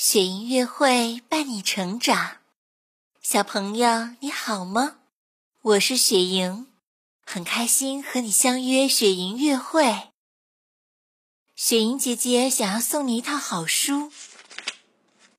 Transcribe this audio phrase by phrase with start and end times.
[0.00, 2.36] 雪莹乐会伴你成长，
[3.20, 4.98] 小朋友你好吗？
[5.60, 6.68] 我是雪莹，
[7.26, 10.10] 很开心和你相约雪莹乐会。
[11.56, 14.12] 雪莹姐姐想要送你一套好书，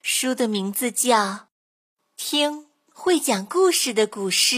[0.01, 1.15] 书的名字叫
[2.17, 4.55] 《听会讲故事的古诗》。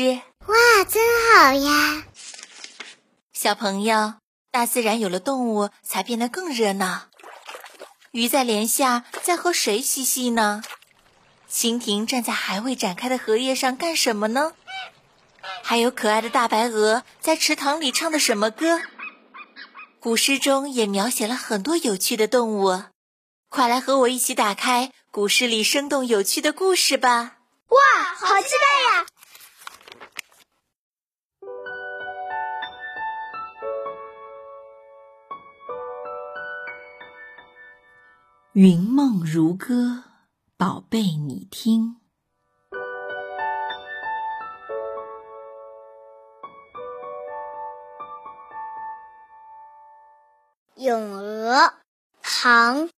[0.47, 1.03] 哇，真
[1.35, 2.07] 好呀！
[3.31, 4.15] 小朋友，
[4.49, 7.10] 大自然有了动物，才变得更热闹。
[8.11, 10.61] 鱼在帘下，在和谁嬉戏呢？
[11.49, 14.51] 蜻蜓站在还未展开的荷叶上干什么呢？
[15.63, 18.81] 还有可爱的大白鹅在池塘里唱的什么歌？
[20.01, 22.83] 古诗中也描写了很多有趣的动物，
[23.47, 27.37] 快来和我一起打开古诗里生动有趣的故事吧！
[27.69, 27.79] 哇，
[28.19, 29.05] 好期待呀！
[38.53, 40.03] 云梦如歌，
[40.57, 41.95] 宝贝，你听。
[50.83, 51.55] 《咏鹅》
[52.21, 52.89] 唐·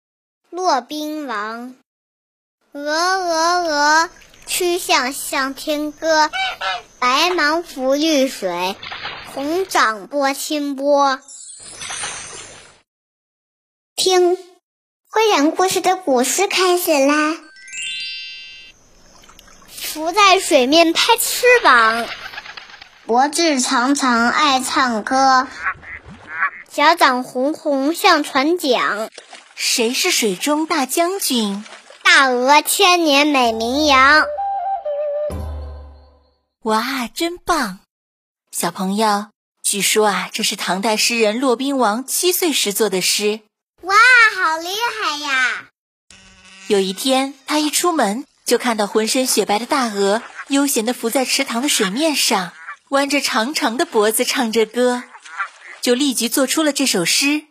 [0.49, 1.75] 骆宾王。
[2.73, 4.11] 鹅鹅鹅，
[4.47, 6.31] 曲项向天歌。
[6.99, 8.75] 白芒浮绿水，
[9.35, 11.21] 红掌拨清波。
[13.95, 14.39] 听。
[15.23, 17.37] 会讲故事的古诗开始啦！
[19.69, 22.09] 浮在水面拍翅膀，
[23.07, 25.47] 脖子长长爱唱歌，
[26.73, 29.09] 脚掌红红像船桨。
[29.55, 31.65] 谁是水中大将军？
[32.03, 34.25] 大鹅千年美名扬。
[36.65, 37.79] 哇，真棒！
[38.51, 39.27] 小朋友，
[39.63, 43.43] 据说啊，这是唐代诗人骆宾王七岁时作的诗。
[43.83, 43.95] 哇，
[44.37, 45.69] 好厉害呀！
[46.69, 52.53] 有一天，他一出门就看到浑身雪白的大鹅悠闲地浮在池塘的水面上，
[52.91, 55.03] 弯着长长的脖子唱着歌，
[55.81, 57.47] 就立即做出了这首诗。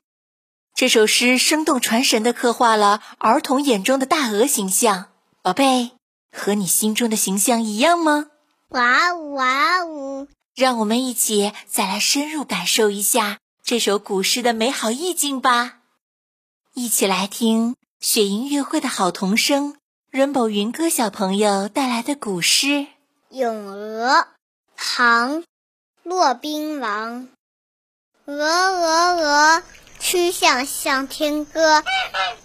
[0.74, 5.08] 这首诗生动传神地刻画了儿童眼中的大鹅形象。
[5.44, 5.92] 宝贝，
[6.32, 8.28] 和你心中的形象一样吗？
[8.70, 10.30] 哇呜哇呜！
[10.56, 15.80] 让我们一起再来深入感受一下这首古诗的美好意境吧。
[16.74, 19.76] 一起来听雪莹乐会的好童声
[20.10, 22.68] Rainbow 云歌小朋友带来的古诗
[23.30, 24.08] 《咏鹅》，
[24.78, 25.42] 唐·
[26.04, 27.28] 骆宾王。
[28.24, 28.88] 鹅鹅
[29.18, 29.64] 鹅，
[30.00, 31.84] 曲项向天歌。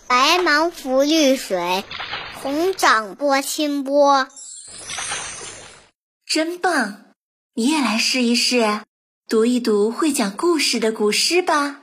[0.08, 1.84] 白芒浮绿水，
[2.42, 4.26] 红掌拨清波。
[6.26, 7.14] 真棒！
[7.54, 8.82] 你也来试一试，
[9.28, 11.82] 读一读会讲故事的古诗吧。